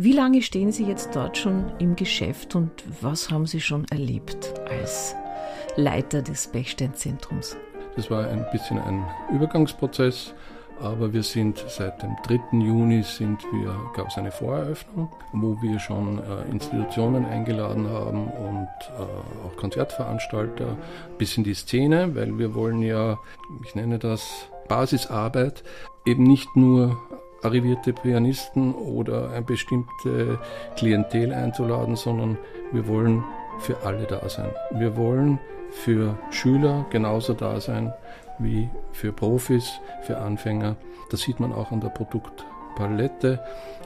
[0.00, 4.54] Wie lange stehen Sie jetzt dort schon im Geschäft und was haben Sie schon erlebt
[4.70, 5.16] als
[5.74, 7.56] Leiter des Bechsteinzentrums?
[7.96, 10.34] Das war ein bisschen ein Übergangsprozess.
[10.80, 12.58] Aber wir sind seit dem 3.
[12.58, 18.68] Juni sind wir, gab es eine Voreröffnung, wo wir schon äh, Institutionen eingeladen haben und
[18.96, 19.02] äh,
[19.44, 20.76] auch Konzertveranstalter
[21.18, 23.18] bis in die Szene, weil wir wollen ja,
[23.64, 25.64] ich nenne das Basisarbeit,
[26.06, 26.96] eben nicht nur
[27.42, 30.38] arrivierte Pianisten oder eine bestimmte
[30.76, 32.38] Klientel einzuladen, sondern
[32.72, 33.24] wir wollen
[33.60, 34.50] für alle da sein.
[34.72, 35.38] Wir wollen
[35.70, 37.92] für Schüler genauso da sein
[38.38, 40.76] wie für Profis, für Anfänger.
[41.10, 41.88] Das sieht man auch an der
[42.78, 43.40] Produktpalette.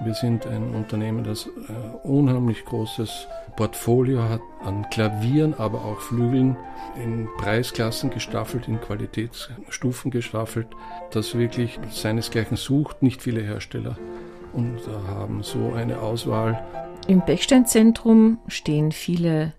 [0.00, 6.56] Wir sind ein Unternehmen, das äh, unheimlich großes Portfolio hat an Klavieren, aber auch Flügeln
[7.02, 10.68] in Preisklassen gestaffelt, in Qualitätsstufen gestaffelt,
[11.10, 13.02] das wirklich seinesgleichen sucht.
[13.02, 13.96] Nicht viele Hersteller
[14.52, 16.62] und haben so eine Auswahl.
[17.08, 19.54] Im Bechsteinzentrum stehen viele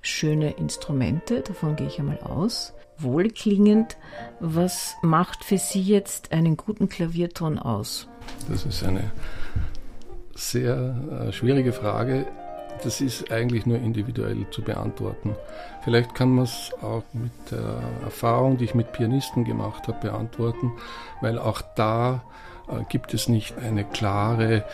[0.00, 3.96] schöne Instrumente, davon gehe ich einmal aus wohlklingend.
[4.40, 8.08] Was macht für Sie jetzt einen guten Klavierton aus?
[8.48, 9.10] Das ist eine
[10.34, 12.26] sehr äh, schwierige Frage.
[12.82, 15.36] Das ist eigentlich nur individuell zu beantworten.
[15.82, 20.72] Vielleicht kann man es auch mit der Erfahrung, die ich mit Pianisten gemacht habe, beantworten,
[21.20, 22.22] weil auch da
[22.68, 24.64] äh, gibt es nicht eine klare, äh,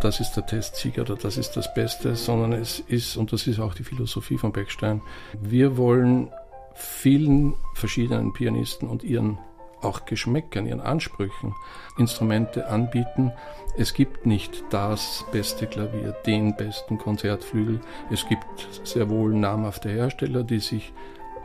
[0.00, 3.60] das ist der Testsieg oder das ist das Beste, sondern es ist, und das ist
[3.60, 5.00] auch die Philosophie von Beckstein,
[5.40, 6.30] wir wollen
[6.74, 9.38] vielen verschiedenen Pianisten und ihren
[9.82, 11.54] auch Geschmäckern, ihren Ansprüchen
[11.98, 13.32] Instrumente anbieten.
[13.76, 17.80] Es gibt nicht das beste Klavier, den besten Konzertflügel.
[18.10, 20.92] Es gibt sehr wohl namhafte Hersteller, die sich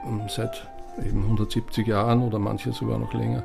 [0.05, 0.69] ähm, seit
[1.03, 3.43] eben 170 Jahren oder manche sogar noch länger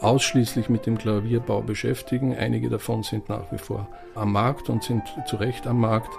[0.00, 2.36] ausschließlich mit dem Klavierbau beschäftigen.
[2.36, 6.10] Einige davon sind nach wie vor am Markt und sind zu Recht am Markt.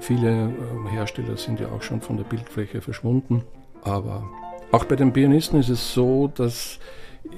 [0.00, 3.42] Viele ähm, Hersteller sind ja auch schon von der Bildfläche verschwunden.
[3.84, 4.28] Aber
[4.72, 6.78] auch bei den Pianisten ist es so, dass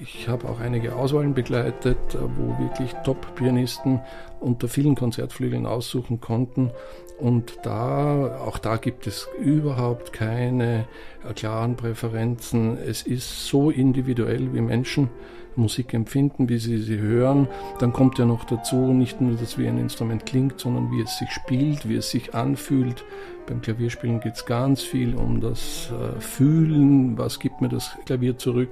[0.00, 1.99] ich habe auch einige Auswahlen begleitet,
[2.37, 4.00] wo wirklich Top-Pianisten
[4.41, 6.71] unter vielen Konzertflügeln aussuchen konnten.
[7.19, 10.87] Und da, auch da gibt es überhaupt keine
[11.34, 12.78] klaren Präferenzen.
[12.78, 15.11] Es ist so individuell wie Menschen.
[15.56, 17.48] Musik empfinden, wie sie sie hören.
[17.78, 21.19] Dann kommt ja noch dazu nicht nur, dass wie ein Instrument klingt, sondern wie es
[21.19, 23.04] sich spielt, wie es sich anfühlt.
[23.47, 28.38] Beim Klavierspielen geht es ganz viel um das äh, Fühlen, was gibt mir das Klavier
[28.38, 28.70] zurück,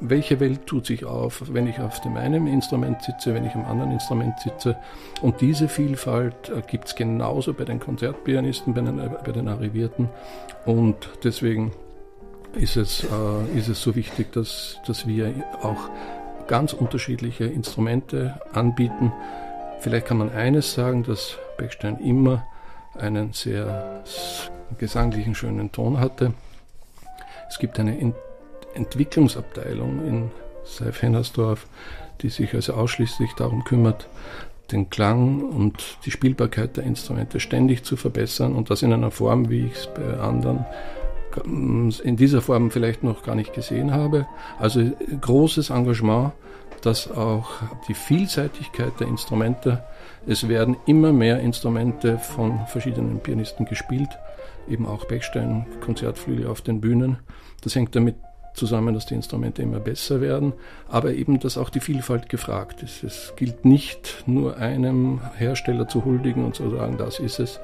[0.00, 3.64] welche Welt tut sich auf, wenn ich auf dem einen Instrument sitze, wenn ich am
[3.64, 4.76] anderen Instrument sitze.
[5.22, 9.46] Und diese Vielfalt äh, gibt es genauso bei den Konzertpianisten, bei den, äh, bei den
[9.46, 10.08] Arrivierten.
[10.66, 11.70] Und deswegen
[12.54, 15.90] ist es, äh, ist es so wichtig, dass, dass wir auch
[16.46, 19.12] ganz unterschiedliche Instrumente anbieten.
[19.80, 22.46] Vielleicht kann man eines sagen, dass Beckstein immer
[22.98, 24.02] einen sehr
[24.78, 26.34] gesanglichen, schönen Ton hatte.
[27.48, 28.14] Es gibt eine Ent
[28.72, 30.30] Entwicklungsabteilung in
[30.64, 31.66] Seif-Hennersdorf,
[32.20, 34.06] die sich also ausschließlich darum kümmert,
[34.70, 39.50] den Klang und die Spielbarkeit der Instrumente ständig zu verbessern und das in einer Form,
[39.50, 40.64] wie ich es bei anderen
[41.36, 44.26] in dieser Form vielleicht noch gar nicht gesehen habe.
[44.58, 44.82] Also
[45.20, 46.32] großes Engagement,
[46.82, 47.50] dass auch
[47.88, 49.82] die Vielseitigkeit der Instrumente,
[50.26, 54.10] es werden immer mehr Instrumente von verschiedenen Pianisten gespielt,
[54.68, 57.18] eben auch Bechstein, Konzertflügel auf den Bühnen.
[57.62, 58.16] Das hängt damit
[58.54, 60.52] zusammen, dass die Instrumente immer besser werden,
[60.88, 63.04] aber eben, dass auch die Vielfalt gefragt ist.
[63.04, 67.60] Es gilt nicht nur einem Hersteller zu huldigen und zu sagen, das ist es,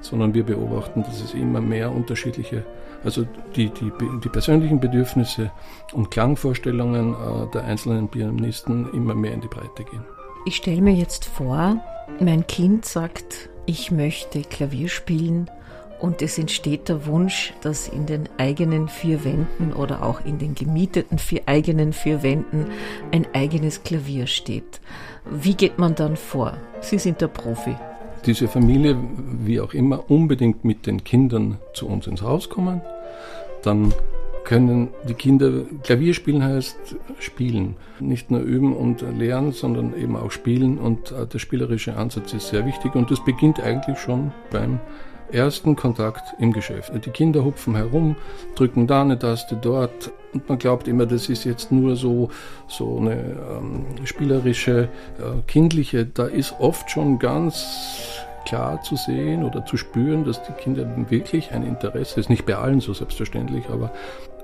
[0.00, 2.64] sondern wir beobachten, dass es immer mehr unterschiedliche
[3.04, 3.92] also die, die,
[4.24, 5.50] die persönlichen Bedürfnisse
[5.92, 10.04] und Klangvorstellungen äh, der einzelnen Pianisten immer mehr in die Breite gehen.
[10.46, 11.82] Ich stelle mir jetzt vor,
[12.20, 15.50] mein Kind sagt, ich möchte Klavier spielen
[16.00, 20.54] und es entsteht der Wunsch, dass in den eigenen vier Wänden oder auch in den
[20.54, 22.66] gemieteten vier eigenen vier Wänden
[23.12, 24.80] ein eigenes Klavier steht.
[25.30, 26.56] Wie geht man dann vor?
[26.80, 27.74] Sie sind der Profi
[28.26, 28.96] diese Familie,
[29.40, 32.82] wie auch immer, unbedingt mit den Kindern zu uns ins Haus kommen.
[33.62, 33.92] Dann
[34.44, 37.76] können die Kinder Klavier spielen heißt spielen.
[38.00, 40.78] Nicht nur üben und lernen, sondern eben auch spielen.
[40.78, 42.94] Und äh, der spielerische Ansatz ist sehr wichtig.
[42.94, 44.78] Und das beginnt eigentlich schon beim
[45.32, 46.92] ersten Kontakt im Geschäft.
[47.04, 48.16] Die Kinder hupfen herum,
[48.54, 52.30] drücken da eine Taste dort und man glaubt immer, das ist jetzt nur so,
[52.66, 54.88] so eine ähm, spielerische,
[55.18, 56.04] äh, kindliche.
[56.06, 61.52] Da ist oft schon ganz klar zu sehen oder zu spüren, dass die Kinder wirklich
[61.52, 63.90] ein Interesse, ist nicht bei allen so selbstverständlich, aber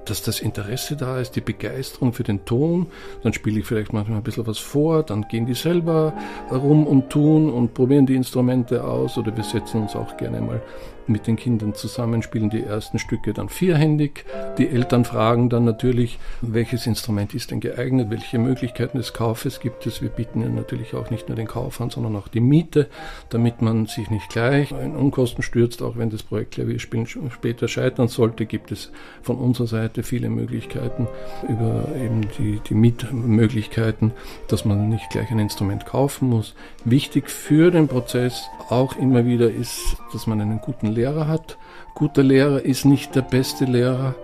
[0.05, 2.87] dass das Interesse da ist, die Begeisterung für den Ton.
[3.23, 6.15] Dann spiele ich vielleicht manchmal ein bisschen was vor, dann gehen die selber
[6.51, 10.63] rum und tun und probieren die Instrumente aus oder wir setzen uns auch gerne mal
[11.07, 14.25] mit den Kindern zusammen, spielen die ersten Stücke dann vierhändig.
[14.59, 19.87] Die Eltern fragen dann natürlich, welches Instrument ist denn geeignet, welche Möglichkeiten des Kaufes gibt
[19.87, 20.03] es.
[20.03, 22.89] Wir bieten ja natürlich auch nicht nur den Kauf an, sondern auch die Miete,
[23.31, 28.09] damit man sich nicht gleich in Unkosten stürzt, auch wenn das Projekt Klavierspielen später scheitern
[28.09, 28.91] sollte, gibt es
[29.23, 31.09] von unserer Seite viele Möglichkeiten
[31.49, 34.13] über eben die, die Mietmöglichkeiten,
[34.49, 36.55] dass man nicht gleich ein Instrument kaufen muss.
[36.85, 41.59] Wichtig für den Prozess auch immer wieder ist, dass man einen guten Lehrer hat.
[41.95, 44.15] Guter Lehrer ist nicht der beste Lehrer,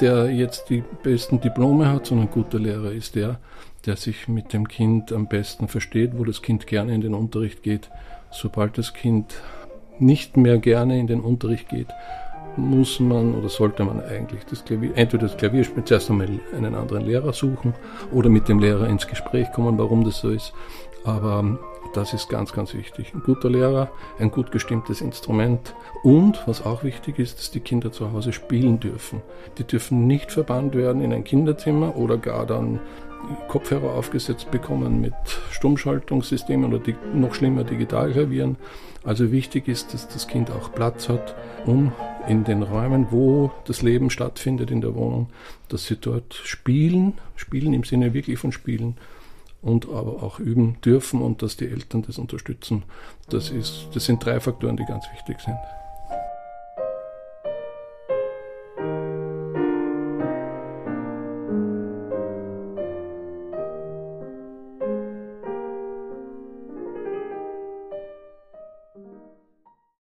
[0.00, 3.38] der jetzt die besten Diplome hat, sondern guter Lehrer ist der,
[3.86, 7.62] der sich mit dem Kind am besten versteht, wo das Kind gerne in den Unterricht
[7.62, 7.90] geht.
[8.30, 9.34] Sobald das Kind
[9.98, 11.88] nicht mehr gerne in den Unterricht geht,
[12.56, 17.06] muss man oder sollte man eigentlich das Klavier, entweder das Klavierspiel zuerst einmal einen anderen
[17.06, 17.74] Lehrer suchen
[18.12, 20.52] oder mit dem Lehrer ins Gespräch kommen, warum das so ist.
[21.04, 21.58] Aber
[21.94, 23.12] das ist ganz, ganz wichtig.
[23.14, 27.92] Ein guter Lehrer, ein gut gestimmtes Instrument und, was auch wichtig ist, dass die Kinder
[27.92, 29.20] zu Hause spielen dürfen.
[29.58, 32.80] Die dürfen nicht verbannt werden in ein Kinderzimmer oder gar dann
[33.48, 35.14] Kopfhörer aufgesetzt bekommen mit
[35.50, 38.56] Stummschaltungssystemen oder noch schlimmer Digitalklavieren.
[39.04, 41.34] Also wichtig ist, dass das Kind auch Platz hat,
[41.66, 41.92] um
[42.28, 45.28] in den Räumen, wo das Leben stattfindet in der Wohnung,
[45.68, 48.96] dass sie dort spielen, spielen im Sinne wirklich von spielen
[49.62, 52.82] und aber auch üben dürfen und dass die Eltern das unterstützen.
[53.30, 55.56] Das, ist, das sind drei Faktoren, die ganz wichtig sind.